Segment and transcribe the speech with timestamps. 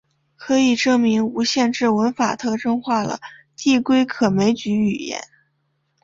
[0.35, 3.19] 可以证明无限制文法特征化了
[3.55, 5.21] 递归可枚举语言。